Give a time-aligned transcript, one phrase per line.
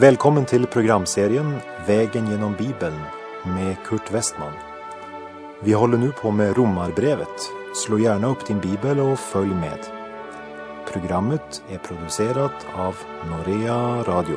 [0.00, 1.56] Välkommen till programserien
[1.86, 3.00] Vägen genom Bibeln
[3.44, 4.52] med Kurt Westman.
[5.62, 7.50] Vi håller nu på med Romarbrevet.
[7.86, 9.78] Slå gärna upp din bibel och följ med.
[10.92, 12.96] Programmet är producerat av
[13.30, 14.36] Norea Radio.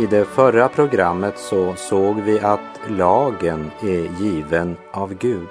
[0.00, 5.48] I det förra programmet så såg vi att lagen är given av Gud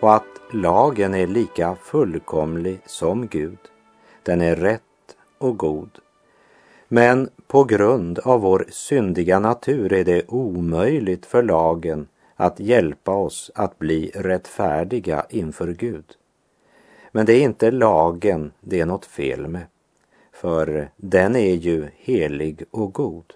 [0.00, 3.58] och att lagen är lika fullkomlig som Gud.
[4.22, 4.82] Den är rätt
[5.38, 5.90] och god.
[6.88, 13.50] Men på grund av vår syndiga natur är det omöjligt för lagen att hjälpa oss
[13.54, 16.04] att bli rättfärdiga inför Gud.
[17.12, 19.66] Men det är inte lagen det är något fel med,
[20.32, 23.34] för den är ju helig och god.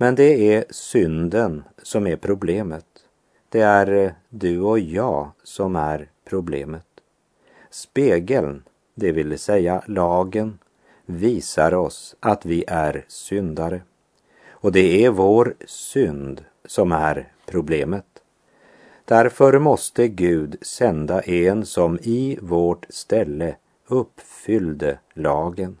[0.00, 2.84] Men det är synden som är problemet.
[3.48, 6.84] Det är eh, du och jag som är problemet.
[7.70, 8.62] Spegeln,
[8.94, 10.58] det vill säga lagen,
[11.06, 13.82] visar oss att vi är syndare.
[14.48, 18.04] Och det är vår synd som är problemet.
[19.04, 25.78] Därför måste Gud sända en som i vårt ställe uppfyllde lagen.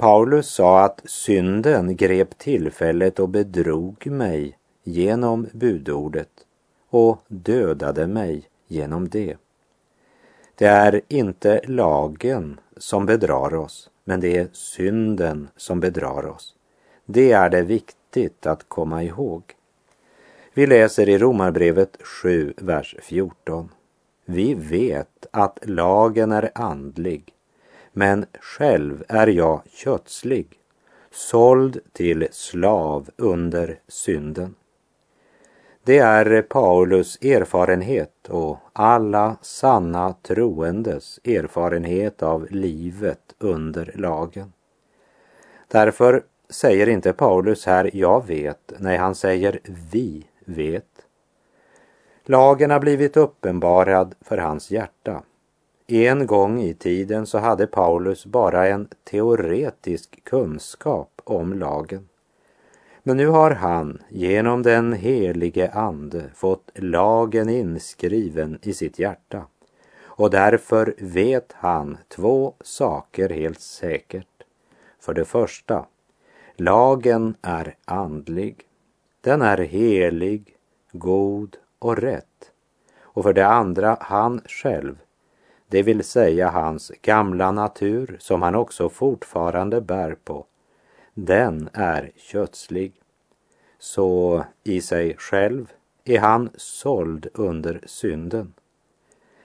[0.00, 6.30] Paulus sa att synden grep tillfället och bedrog mig genom budordet
[6.90, 9.36] och dödade mig genom det.
[10.54, 16.54] Det är inte lagen som bedrar oss, men det är synden som bedrar oss.
[17.06, 19.42] Det är det viktigt att komma ihåg.
[20.54, 23.68] Vi läser i Romarbrevet 7, vers 14.
[24.24, 27.34] Vi vet att lagen är andlig
[27.92, 30.46] men själv är jag kötslig,
[31.10, 34.54] såld till slav under synden.
[35.84, 44.52] Det är Paulus erfarenhet och alla sanna troendes erfarenhet av livet under lagen.
[45.68, 49.60] Därför säger inte Paulus här jag vet, nej han säger
[49.92, 51.06] vi vet.
[52.24, 55.22] Lagen har blivit uppenbarad för hans hjärta
[55.92, 62.08] en gång i tiden så hade Paulus bara en teoretisk kunskap om lagen.
[63.02, 69.44] Men nu har han genom den helige Ande fått lagen inskriven i sitt hjärta
[70.20, 74.26] och därför vet han två saker helt säkert.
[75.00, 75.86] För det första,
[76.56, 78.62] lagen är andlig.
[79.20, 80.56] Den är helig,
[80.92, 82.52] god och rätt.
[83.00, 84.96] Och för det andra, han själv
[85.70, 90.46] det vill säga hans gamla natur som han också fortfarande bär på,
[91.14, 92.92] den är kötslig.
[93.78, 95.72] Så i sig själv
[96.04, 98.52] är han såld under synden.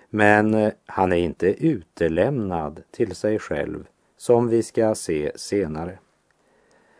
[0.09, 3.87] Men eh, han är inte utelämnad till sig själv
[4.17, 5.99] som vi ska se senare.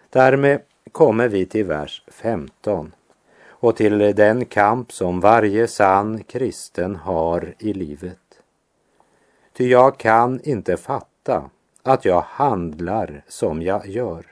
[0.09, 0.61] Därmed
[0.91, 2.95] kommer vi till vers 15
[3.47, 8.24] och till den kamp som varje sann kristen har i livet.
[9.57, 11.49] Ty jag kan inte fatta
[11.83, 14.25] att jag handlar som jag gör.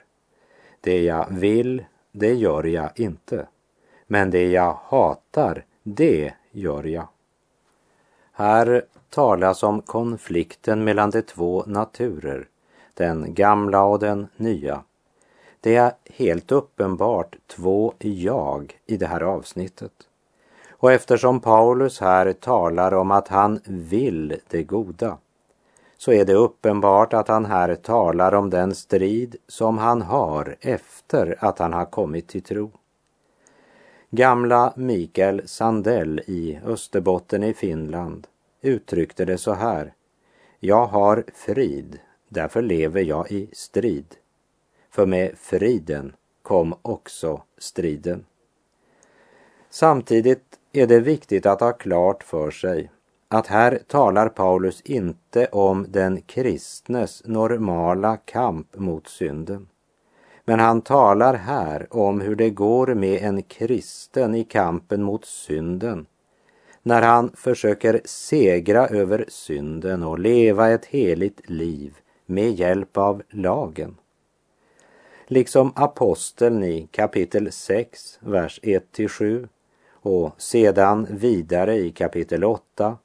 [0.80, 3.46] Det jag vill, det gör jag inte.
[4.06, 7.08] Men det jag hatar, det gör jag.
[8.32, 12.48] Här talas om konflikten mellan de två naturer,
[12.94, 14.82] den gamla och den nya.
[15.60, 19.92] Det är helt uppenbart två jag i det här avsnittet.
[20.84, 25.18] Och eftersom Paulus här talar om att han vill det goda
[25.96, 31.36] så är det uppenbart att han här talar om den strid som han har efter
[31.38, 32.70] att han har kommit till tro.
[34.10, 38.26] Gamla Mikael Sandell i Österbotten i Finland
[38.62, 39.92] uttryckte det så här.
[40.60, 41.98] Jag har frid,
[42.28, 44.16] därför lever jag i strid.
[44.90, 48.24] För med friden kom också striden.
[49.70, 52.90] Samtidigt är det viktigt att ha klart för sig
[53.28, 59.68] att här talar Paulus inte om den kristnes normala kamp mot synden.
[60.44, 66.06] Men han talar här om hur det går med en kristen i kampen mot synden
[66.82, 73.96] när han försöker segra över synden och leva ett heligt liv med hjälp av lagen.
[75.26, 79.48] Liksom aposteln i kapitel 6, vers 1-7
[80.04, 82.96] och sedan vidare i kapitel 8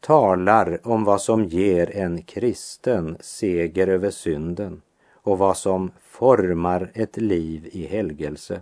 [0.00, 4.82] talar om vad som ger en kristen seger över synden
[5.12, 8.60] och vad som formar ett liv i helgelse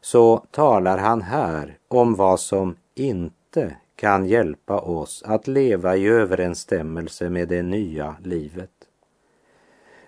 [0.00, 7.30] så talar han här om vad som inte kan hjälpa oss att leva i överensstämmelse
[7.30, 8.70] med det nya livet.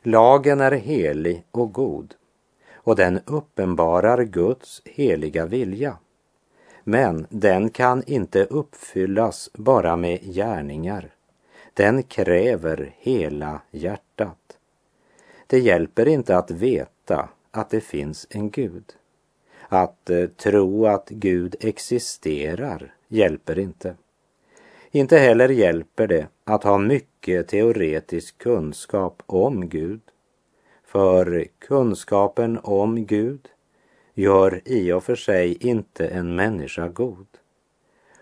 [0.02, 2.14] Lagen är helig och god
[2.75, 5.99] och den uppenbarar Guds heliga vilja.
[6.85, 11.11] Men den kan inte uppfyllas bara med gärningar.
[11.75, 14.59] Den kräver hela hjärtat.
[15.47, 18.85] Det hjälper inte att veta att det finns en Gud.
[19.69, 23.95] Att eh, tro att Gud existerar hjälper inte.
[24.91, 30.01] Inte heller hjälper det att ha mycket teoretisk kunskap om Gud.
[30.85, 33.49] För kunskapen om Gud
[34.14, 37.26] gör i och för sig inte en människa god.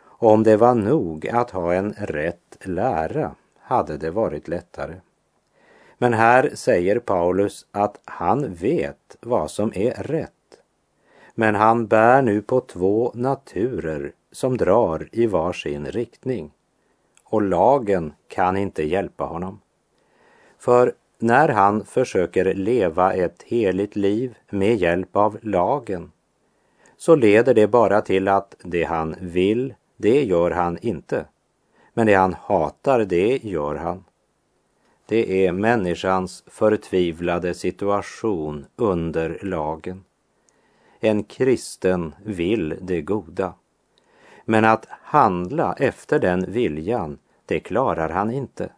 [0.05, 4.95] Om det var nog att ha en rätt lära hade det varit lättare.
[5.99, 10.33] Men här säger Paulus att han vet vad som är rätt.
[11.35, 16.53] Men han bär nu på två naturer som drar i var sin riktning.
[17.25, 19.61] Och lagen kan inte hjälpa honom.
[20.59, 26.13] För när han försöker leva ett heligt liv med hjälp av lagen
[26.97, 31.27] så leder det bara till att det han vill, det gör han inte.
[31.95, 34.05] Men det han hatar, det gör han.
[35.07, 40.05] Det är människans förtvivlade situation under lagen.
[41.01, 43.55] En kristen vill det goda.
[44.45, 48.71] Men att handla efter den viljan, det klarar han inte.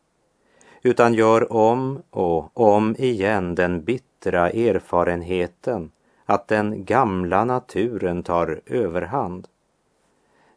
[0.87, 5.91] Utan gör om och om igen den bittra erfarenheten
[6.25, 9.49] att den gamla naturen tar överhand.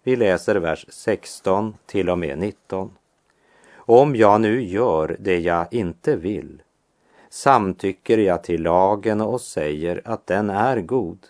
[0.04, 2.92] Vi läser vers 16 till och med 19.
[3.76, 6.62] Om jag nu gör det jag inte vill
[7.30, 11.28] samtycker jag till lagen och säger att den är god.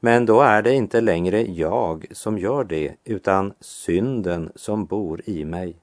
[0.00, 5.44] Men då är det inte längre jag som gör det, utan synden som bor i
[5.44, 5.76] mig.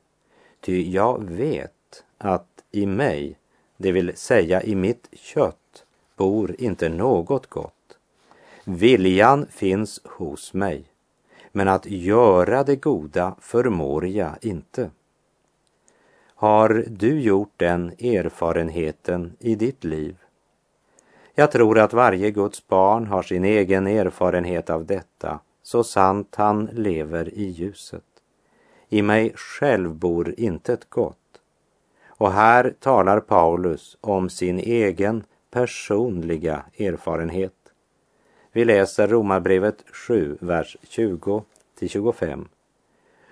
[0.61, 1.78] Ty jag vet
[2.17, 3.37] att i mig,
[3.77, 7.97] det vill säga i mitt kött, bor inte något gott.
[8.63, 10.83] Viljan finns hos mig,
[11.51, 14.89] men att göra det goda förmår jag inte.
[16.35, 20.17] Har du gjort den erfarenheten i ditt liv?
[21.35, 26.65] Jag tror att varje Guds barn har sin egen erfarenhet av detta, så sant han
[26.65, 28.03] lever i ljuset.
[28.89, 31.18] I mig själv bor intet gott.
[32.19, 37.53] Och här talar Paulus om sin egen personliga erfarenhet.
[38.51, 41.43] Vi läser Romarbrevet 7, vers 20
[41.79, 42.47] till 25.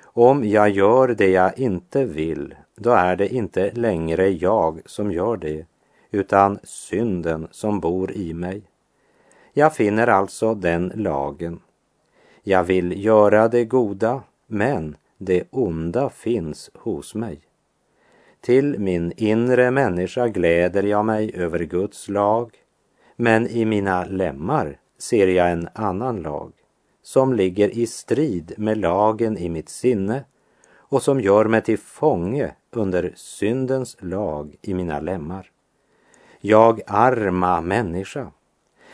[0.04, 5.38] Om jag gör det jag inte vill, då är det inte längre jag som gör
[5.38, 5.66] det,
[6.12, 8.62] utan synden som bor i mig.
[9.54, 11.60] Jag finner alltså den lagen.
[12.44, 17.47] Jag vill göra det goda, men det onda finns hos mig.
[18.42, 22.52] Till min inre människa gläder jag mig över Guds lag,
[23.16, 26.54] men i mina lemmar ser jag en annan lag
[27.04, 30.24] som ligger i strid med lagen i mitt sinne
[30.90, 35.52] och som gör mig till fånge under syndens lag i mina lemmar.
[36.40, 38.32] Jag arma människa,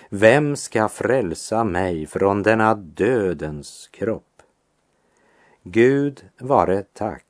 [0.10, 4.42] vem ska frälsa mig från denna dödens kropp?
[5.64, 7.26] Gud vare tack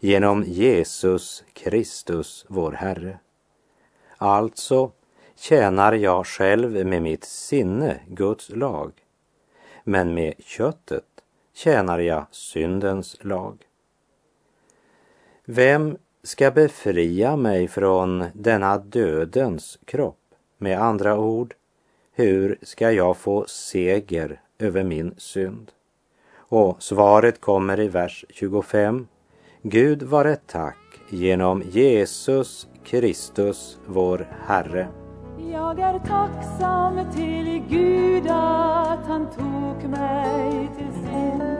[0.00, 3.18] genom Jesus Kristus, vår Herre.
[4.16, 4.90] Alltså
[5.36, 8.92] tjänar jag själv med mitt sinne Guds lag,
[9.84, 11.04] men med köttet
[11.54, 13.58] tjänar jag syndens lag.
[15.44, 20.34] Vem ska befria mig från denna dödens kropp?
[20.58, 21.54] Med andra ord,
[22.12, 25.72] hur ska jag få seger över min synd?
[26.36, 29.06] Och svaret kommer i vers 25.
[29.62, 30.76] Gud vare tack
[31.08, 34.88] genom Jesus Kristus, vår Herre.
[35.52, 41.56] Jag är tacksam till Gud att han tog mig till sin.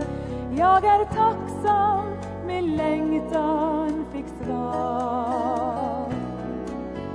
[0.59, 2.07] Jag är tacksam
[2.47, 6.13] min längtan fick svar.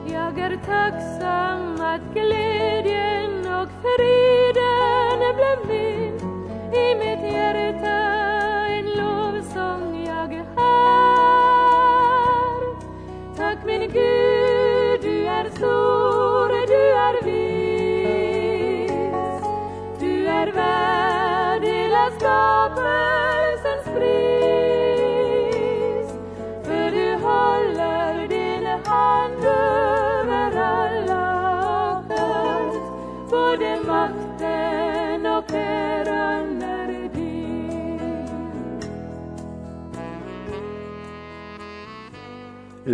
[0.07, 6.15] Jag är tacksam att glädjen och friden blev min
[6.73, 8.22] i mitt hjärta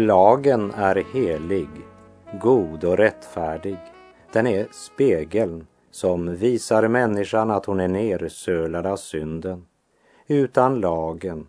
[0.10, 1.70] Lagen är helig,
[2.42, 3.78] god och rättfärdig.
[4.34, 9.66] Den är spegeln som visar människan att hon är nersölad av synden.
[10.28, 11.48] Utan lagen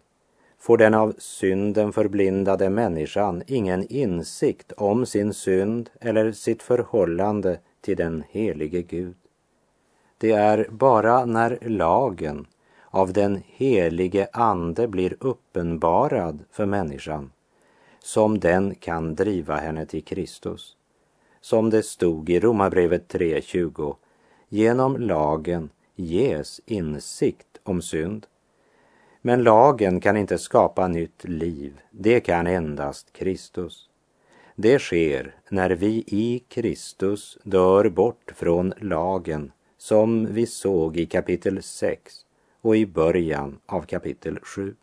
[0.58, 7.96] får den av synden förblindade människan ingen insikt om sin synd eller sitt förhållande till
[7.96, 9.16] den helige Gud.
[10.18, 12.46] Det är bara när lagen
[12.90, 17.30] av den helige Ande blir uppenbarad för människan
[18.02, 20.76] som den kan driva henne till Kristus.
[21.40, 23.96] Som det stod i Romarbrevet 3.20.
[24.48, 28.26] Genom lagen ges insikt om synd.
[29.22, 31.80] Men lagen kan inte skapa nytt liv.
[31.90, 33.88] Det kan endast Kristus.
[34.56, 41.62] Det sker när vi i Kristus dör bort från lagen som vi såg i kapitel
[41.62, 42.14] 6
[42.60, 44.74] och i början av kapitel 7.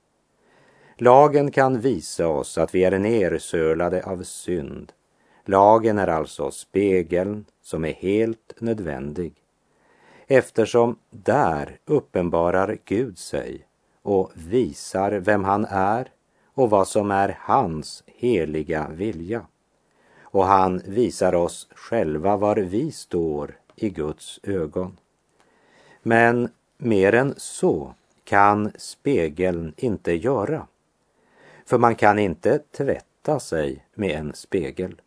[0.99, 4.91] Lagen kan visa oss att vi är nersölade av synd.
[5.45, 9.33] Lagen är alltså spegeln som är helt nödvändig
[10.27, 13.65] eftersom där uppenbarar Gud sig
[14.01, 16.11] och visar vem han är
[16.53, 19.45] och vad som är hans heliga vilja.
[20.21, 24.97] Och han visar oss själva var vi står i Guds ögon.
[26.03, 30.67] Men mer än så kan spegeln inte göra.
[31.67, 35.01] För man kan inte tvätta sig med en spegel.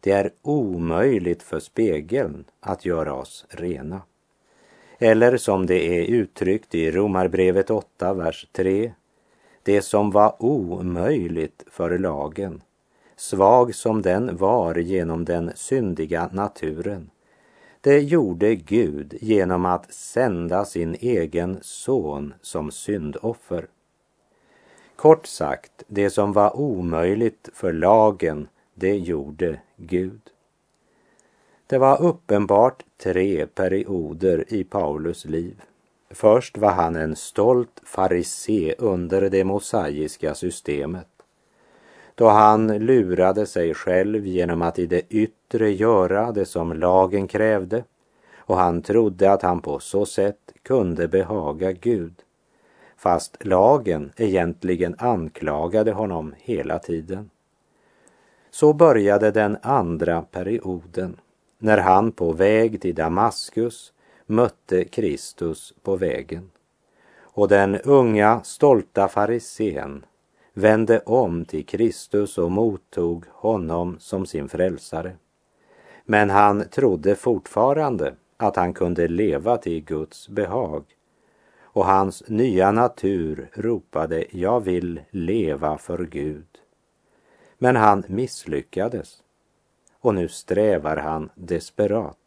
[0.00, 4.02] Det är omöjligt för spegeln att göra oss rena.
[4.98, 8.92] Eller som det är uttryckt i Romarbrevet 8, vers 3.
[9.62, 12.62] Det som var omöjligt för lagen,
[13.16, 17.10] svag som den var genom den syndiga naturen,
[17.80, 23.66] det gjorde Gud genom att sända sin egen son som syndoffer.
[24.96, 30.20] Kort sagt, det som var omöjligt för lagen, det gjorde Gud.
[31.66, 35.62] Det var uppenbart tre perioder i Paulus liv.
[36.10, 41.08] Först var han en stolt farisé under det mosaiska systemet.
[42.14, 47.84] Då han lurade sig själv genom att i det yttre göra det som lagen krävde
[48.36, 52.14] och han trodde att han på så sätt kunde behaga Gud
[53.02, 57.30] fast lagen egentligen anklagade honom hela tiden.
[58.50, 61.16] Så började den andra perioden
[61.58, 63.92] när han på väg till Damaskus
[64.26, 66.50] mötte Kristus på vägen.
[67.20, 70.04] Och den unga stolta farisén
[70.54, 75.16] vände om till Kristus och mottog honom som sin frälsare.
[76.04, 80.84] Men han trodde fortfarande att han kunde leva till Guds behag
[81.72, 86.46] och hans nya natur ropade jag vill leva för Gud.
[87.58, 89.22] Men han misslyckades
[90.00, 92.18] och nu strävar han desperat.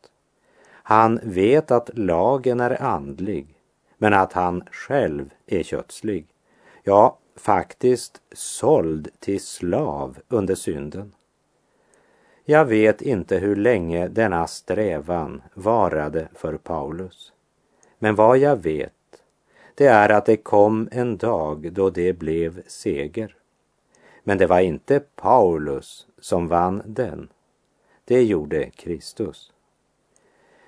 [0.67, 3.55] Han vet att lagen är andlig
[3.97, 6.27] men att han själv är kötslig.
[6.83, 11.13] Ja, faktiskt såld till slav under synden.
[12.45, 17.33] Jag vet inte hur länge denna strävan varade för Paulus.
[17.99, 18.94] Men vad jag vet
[19.75, 23.35] det är att det kom en dag då det blev seger.
[24.23, 27.29] Men det var inte Paulus som vann den.
[28.05, 29.51] Det gjorde Kristus.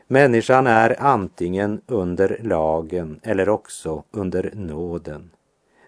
[0.08, 5.30] Människan är antingen under lagen eller också under nåden.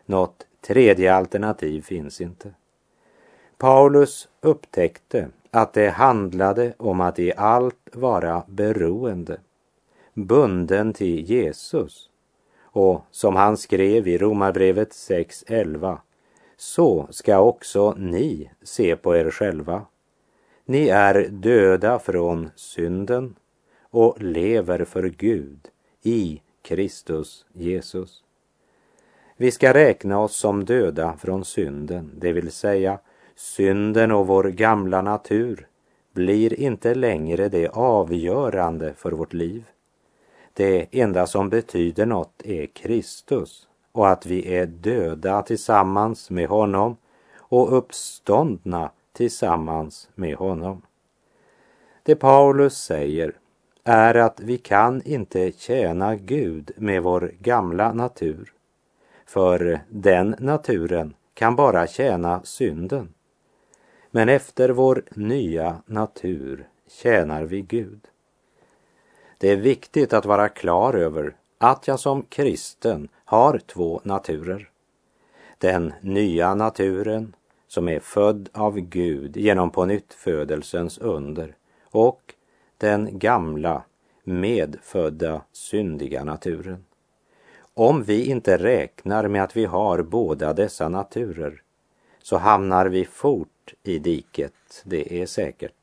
[0.05, 2.53] Något tredje alternativ finns inte.
[3.57, 9.39] Paulus upptäckte att det handlade om att i allt vara beroende,
[10.13, 12.08] bunden till Jesus
[12.71, 15.97] och som han skrev i Romarbrevet 6.11,
[16.57, 19.85] så ska också ni se på er själva.
[20.65, 23.35] Ni är döda från synden
[23.81, 25.67] och lever för Gud
[26.01, 28.23] i Kristus Jesus.
[29.37, 32.99] Vi ska räkna oss som döda från synden, det vill säga
[33.35, 35.67] synden och vår gamla natur
[36.13, 39.63] blir inte längre det avgörande för vårt liv.
[40.59, 46.97] Det enda som betyder något är Kristus och att vi är döda tillsammans med honom
[47.37, 50.81] och uppståndna tillsammans med honom.
[52.03, 53.33] Det Paulus säger
[53.83, 58.53] är att vi kan inte tjäna Gud med vår gamla natur,
[59.25, 63.13] för den naturen kan bara tjäna synden.
[64.11, 68.07] Men efter vår nya natur tjänar vi Gud.
[69.41, 74.69] Det är viktigt att vara klar över att jag som kristen har två naturer.
[75.57, 77.35] Den nya naturen
[77.67, 79.99] som är född av Gud genom på
[81.01, 82.33] under och
[82.77, 83.83] den gamla
[84.23, 86.85] medfödda syndiga naturen.
[87.73, 91.61] Om vi inte räknar med att vi har båda dessa naturer
[92.23, 95.78] så hamnar vi fort i diket, det är säkert.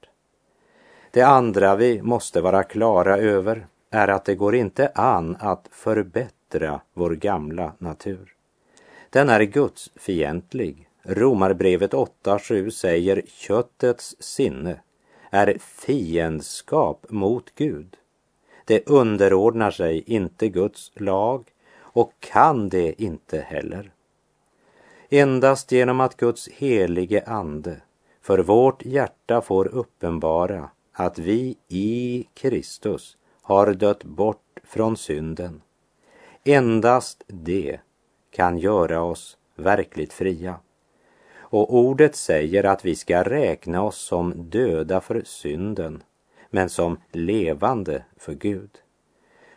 [1.17, 6.81] Det andra vi måste vara klara över är att det går inte an att förbättra
[6.95, 8.35] vår gamla natur.
[9.11, 10.89] Den är gudsfientlig.
[11.03, 14.81] Romarbrevet 8.7 säger köttets sinne
[15.31, 17.97] är fiendskap mot Gud.
[18.65, 21.45] Det underordnar sig inte Guds lag
[21.79, 23.91] och kan det inte heller.
[25.09, 27.77] Endast genom att Guds helige ande
[28.23, 35.63] för vårt hjärta får uppenbara att vi i Kristus har dött bort från synden.
[36.45, 37.81] Endast det
[38.31, 40.59] kan göra oss verkligt fria.
[41.39, 46.03] Och ordet säger att vi ska räkna oss som döda för synden,
[46.51, 48.71] men som levande för Gud.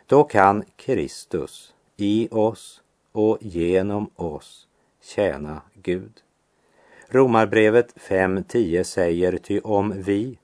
[0.06, 2.82] Då kan Kristus i oss
[3.12, 4.68] och genom oss
[5.02, 6.12] tjäna Gud.
[7.08, 10.38] Romarbrevet 5.10 säger ty om vi,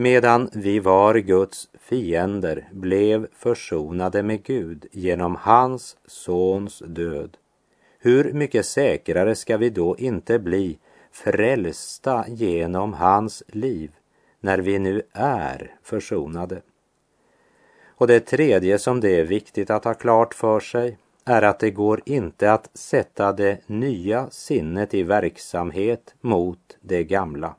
[0.00, 7.36] medan vi var Guds fiender, blev försonade med Gud genom hans sons död,
[7.98, 10.78] hur mycket säkrare ska vi då inte bli
[11.12, 13.90] frälsta genom hans liv
[14.40, 16.62] när vi nu är försonade?
[17.86, 21.70] Och det tredje som det är viktigt att ha klart för sig är att det
[21.70, 27.54] går inte att sätta det nya sinnet i verksamhet mot det gamla.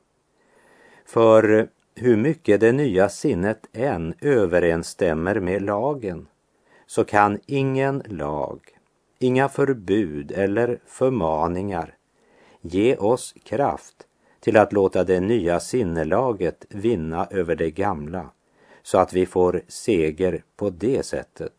[1.05, 1.69] För
[2.01, 6.27] hur mycket det nya sinnet än överensstämmer med lagen
[6.87, 8.59] så kan ingen lag,
[9.19, 11.95] inga förbud eller förmaningar
[12.61, 13.95] ge oss kraft
[14.39, 18.29] till att låta det nya sinnelaget vinna över det gamla
[18.83, 21.53] så att vi får seger på det sättet.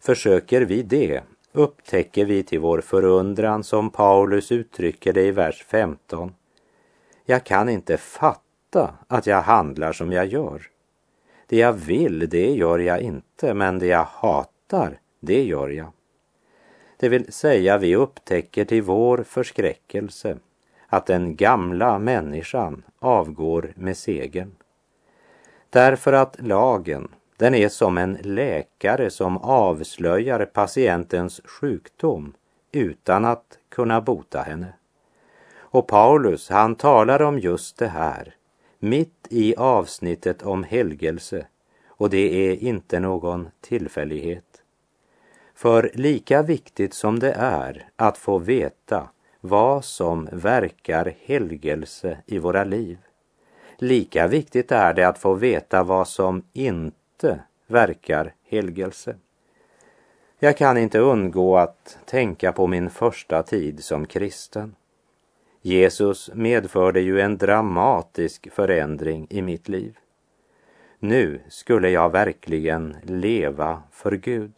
[0.00, 6.34] Försöker vi det upptäcker vi till vår förundran som Paulus uttrycker det i vers 15.
[7.24, 8.45] Jag kan inte fatta
[9.06, 10.62] att jag handlar som jag gör.
[11.46, 15.92] Det jag vill, det gör jag inte, men det jag hatar, det gör jag.
[16.96, 20.38] Det vill säga, vi upptäcker till vår förskräckelse
[20.88, 24.54] att den gamla människan avgår med segern.
[25.70, 32.34] Därför att lagen, den är som en läkare som avslöjar patientens sjukdom
[32.72, 34.72] utan att kunna bota henne.
[35.56, 38.34] Och Paulus, han talar om just det här
[38.86, 41.46] mitt i avsnittet om helgelse
[41.88, 44.62] och det är inte någon tillfällighet.
[45.54, 49.08] För lika viktigt som det är att få veta
[49.40, 52.98] vad som verkar helgelse i våra liv,
[53.78, 59.16] lika viktigt är det att få veta vad som inte verkar helgelse.
[60.38, 64.74] Jag kan inte undgå att tänka på min första tid som kristen.
[65.66, 69.98] Jesus medförde ju en dramatisk förändring i mitt liv.
[70.98, 74.52] Nu skulle jag verkligen leva för Gud.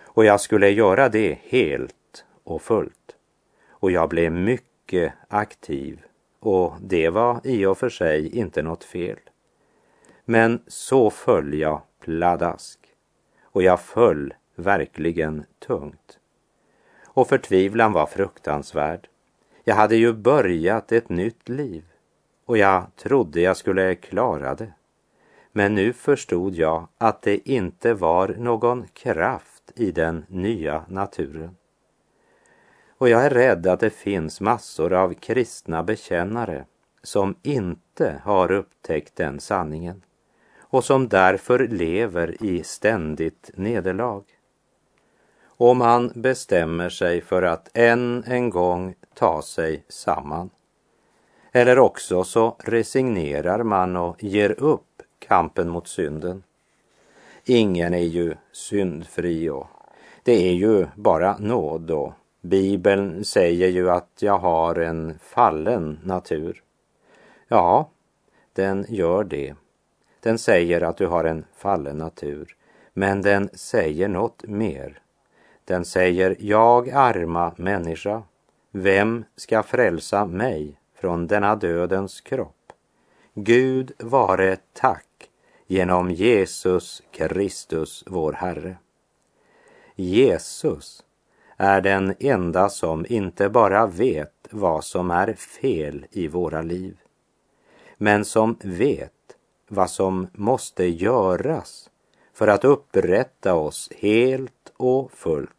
[0.00, 3.16] Och jag skulle göra det helt och fullt.
[3.68, 6.00] Och jag blev mycket aktiv
[6.40, 9.18] och det var i och för sig inte något fel.
[10.24, 12.78] Men så föll jag pladask
[13.42, 16.18] och jag föll verkligen tungt.
[17.04, 19.08] Och förtvivlan var fruktansvärd.
[19.68, 21.84] Jag hade ju börjat ett nytt liv
[22.44, 24.72] och jag trodde jag skulle klara det.
[25.52, 31.56] Men nu förstod jag att det inte var någon kraft i den nya naturen.
[32.98, 36.64] Och jag är rädd att det finns massor av kristna bekännare
[37.02, 40.02] som inte har upptäckt den sanningen
[40.60, 44.24] och som därför lever i ständigt nederlag.
[45.60, 50.50] Om man bestämmer sig för att än en gång ta sig samman.
[51.52, 56.42] Eller också så resignerar man och ger upp kampen mot synden.
[57.44, 59.66] Ingen är ju syndfri och
[60.22, 66.62] det är ju bara nåd och Bibeln säger ju att jag har en fallen natur.
[67.48, 67.90] Ja,
[68.52, 69.54] den gör det.
[70.20, 72.56] Den säger att du har en fallen natur,
[72.92, 75.00] men den säger något mer.
[75.68, 78.22] Den säger, jag arma människa,
[78.70, 82.72] vem ska frälsa mig från denna dödens kropp?
[83.34, 85.30] Gud vare tack
[85.66, 88.76] genom Jesus Kristus, vår Herre.
[89.94, 91.04] Jesus
[91.56, 96.96] är den enda som inte bara vet vad som är fel i våra liv,
[97.96, 99.12] men som vet
[99.68, 101.90] vad som måste göras
[102.32, 105.50] för att upprätta oss helt och fullt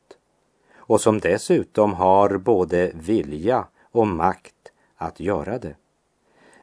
[0.89, 5.75] och som dessutom har både vilja och makt att göra det.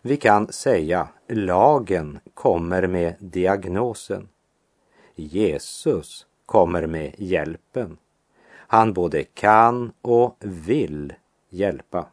[0.02, 4.28] Vi kan säga lagen kommer med diagnosen.
[5.14, 7.96] Jesus kommer med hjälpen.
[8.50, 11.12] Han både kan och vill
[11.48, 12.06] hjälpa.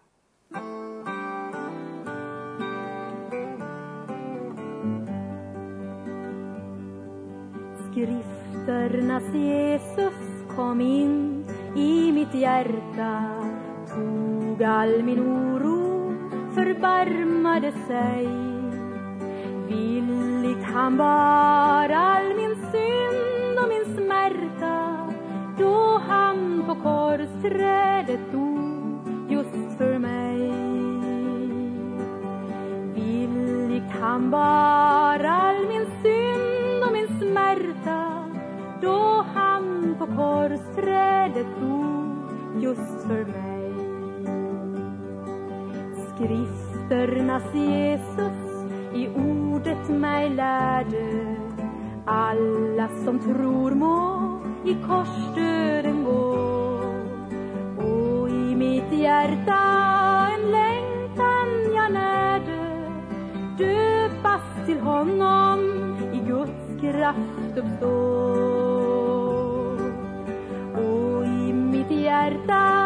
[7.91, 10.13] Skrifternas Jesus
[10.55, 11.42] kom in
[11.75, 13.43] i mitt hjärta.
[13.87, 16.13] Tog all min oro,
[16.55, 18.27] förbarmade sig.
[19.67, 24.97] Villigt han bar all min synd och min smärta.
[25.59, 30.51] Då han på korsträdet dog just för mig.
[32.93, 38.25] Villigt han bar all min synd och min smärta.
[38.81, 41.12] Då han på korsträdet dog
[42.63, 43.73] just för mig.
[46.07, 51.35] Skrifternas Jesus i ordet mig lärde
[52.05, 56.33] alla som tror må i korsdöden gå.
[57.77, 59.59] Och i mitt hjärta
[60.35, 62.89] en längtan jag närde
[63.57, 65.59] döpas till honom
[66.13, 68.62] i Guds kraft uppstå
[72.23, 72.82] mitt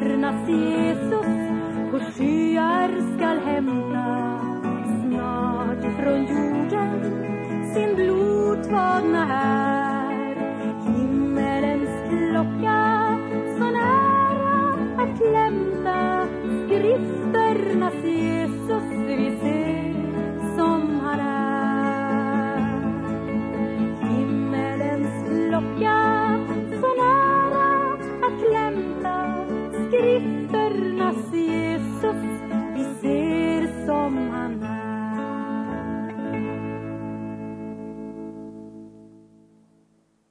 [0.00, 1.26] Skrifternas Jesus
[1.90, 3.89] på skyar skall hämta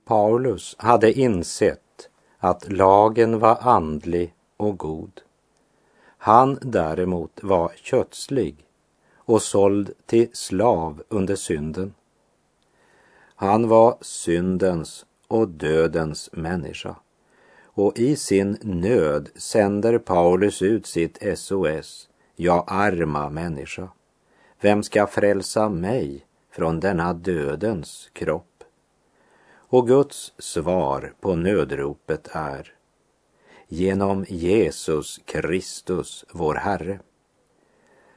[0.10, 5.22] Paulus hade insett att lagen var andlig och god.
[6.18, 8.66] Han däremot var kötslig
[9.16, 11.94] och såld till slav under synden.
[13.36, 16.96] Han var syndens och dödens människa
[17.64, 23.90] och i sin nöd sänder Paulus ut sitt SOS, jag arma människa.
[24.62, 28.49] Vem ska frälsa mig från denna dödens kropp?
[29.72, 32.74] Och Guds svar på nödropet är
[33.68, 37.00] genom Jesus Kristus, vår Herre.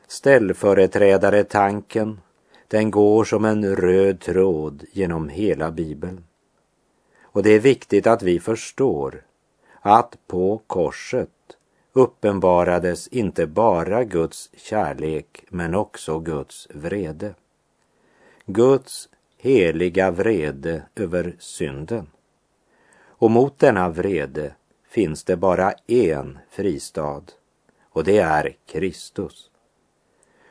[0.06, 2.20] Ställföreträdare tanken,
[2.68, 6.24] den går som en röd tråd genom hela Bibeln.
[7.22, 9.24] Och det är viktigt att vi förstår
[9.80, 11.56] att på korset
[11.92, 17.34] uppenbarades inte bara Guds kärlek men också Guds vrede.
[18.46, 19.08] Guds
[19.42, 22.06] heliga vrede över synden.
[23.06, 24.54] Och mot denna vrede
[24.88, 27.22] finns det bara en fristad
[27.90, 29.50] och det är Kristus.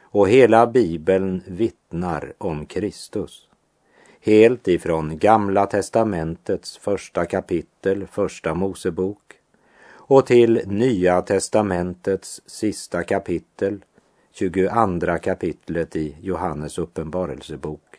[0.02, 3.48] Och hela Bibeln vittnar om Kristus.
[4.22, 9.34] Helt ifrån Gamla testamentets första kapitel, första Mosebok
[9.94, 13.86] och till Nya testamentets sista kapitel,
[14.32, 17.91] 22 kapitlet i Johannes uppenbarelsebok.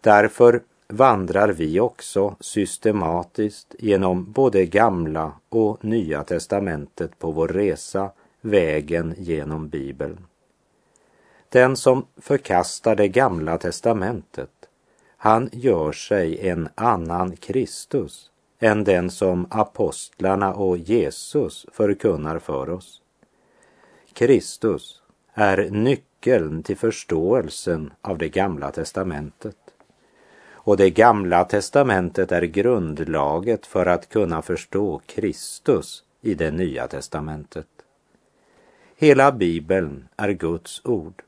[0.00, 9.14] Därför vandrar vi också systematiskt genom både gamla och nya testamentet på vår resa vägen
[9.18, 10.18] genom Bibeln.
[11.48, 14.50] Den som förkastar det gamla testamentet,
[15.16, 23.02] han gör sig en annan Kristus än den som apostlarna och Jesus förkunnar för oss.
[24.12, 25.02] Kristus
[25.34, 29.56] är nyckeln till förståelsen av det gamla testamentet.
[30.68, 37.66] Och det gamla testamentet är grundlaget för att kunna förstå Kristus i det nya testamentet.
[38.96, 41.22] Hela Bibeln är Guds ord.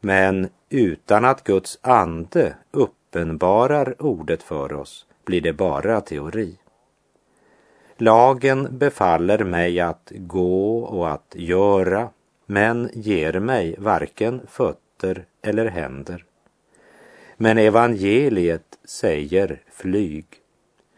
[0.00, 6.58] Men utan att Guds ande uppenbarar ordet för oss blir det bara teori.
[7.96, 12.08] Lagen befaller mig att gå och att göra,
[12.46, 16.24] men ger mig varken fötter eller händer.
[17.36, 20.26] Men evangeliet säger flyg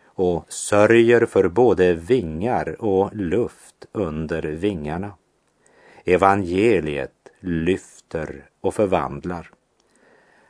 [0.04, 5.12] och sörjer för både vingar och luft under vingarna.
[6.04, 9.50] Evangeliet lyfter och förvandlar.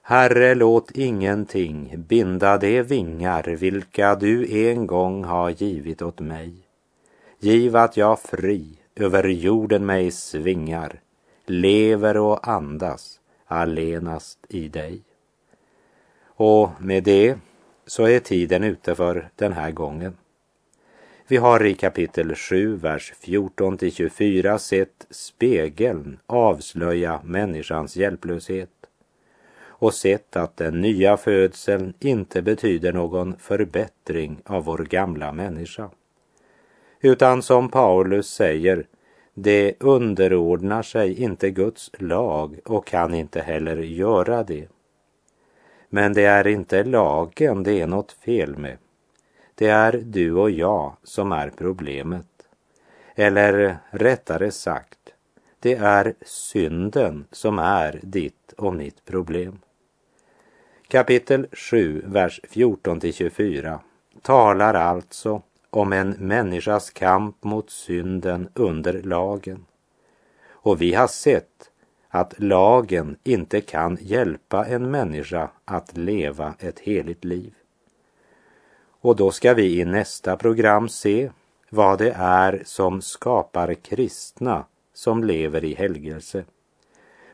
[0.03, 6.55] Herre, låt ingenting binda de vingar vilka du en gång har givit åt mig.
[7.38, 11.01] Giv att jag fri över jorden mig svingar,
[11.46, 15.03] lever och andas allenast i dig.
[16.40, 17.38] Och med det
[17.87, 20.16] så är tiden ute för den här gången.
[21.27, 28.70] Vi har i kapitel 7, vers 14 till 24 sett spegeln avslöja människans hjälplöshet
[29.61, 35.90] och sett att den nya födseln inte betyder någon förbättring av vår gamla människa.
[37.01, 38.87] Utan som Paulus säger,
[39.35, 44.68] det underordnar sig inte Guds lag och kan inte heller göra det.
[45.88, 48.79] Men det är inte lagen det är något fel med.
[49.55, 52.27] Det är du och jag som är problemet.
[53.14, 54.98] Eller rättare sagt,
[55.61, 59.59] det är synden som är ditt och mitt problem.
[60.88, 63.81] Kapitel 7, vers 14 till 24
[64.22, 69.64] talar alltså om en människas kamp mot synden under lagen.
[70.48, 71.67] Och vi har sett
[72.08, 77.54] att lagen inte kan hjälpa en människa att leva ett heligt liv.
[79.00, 81.30] Och då ska vi i nästa program se
[81.70, 86.44] vad det är som skapar kristna som lever i helgelse.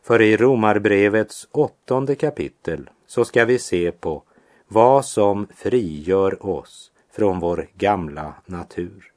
[0.03, 4.23] För i Romarbrevets åttonde kapitel så ska vi se på
[4.69, 9.13] vad som frigör oss från vår gamla natur.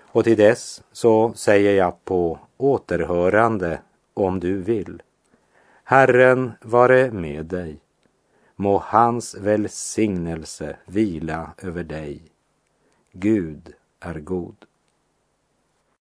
[0.00, 3.78] Och till dess så säger jag på återhörande
[4.14, 5.02] om du vill.
[5.84, 7.80] Herren vare med dig.
[8.56, 12.22] Må hans välsignelse vila över dig.
[13.12, 14.56] Gud är god.